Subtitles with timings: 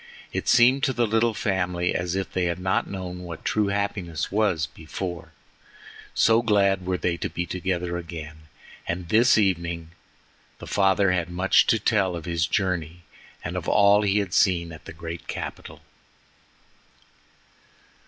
[0.33, 4.31] It seemed to the little family as if they had not known what true happiness
[4.31, 5.31] was before,
[6.15, 8.47] so glad were they to be together again,
[8.87, 9.91] and this evening
[10.57, 13.03] the father had much to tell of his journey
[13.43, 15.81] and of all he had seen at the great capital.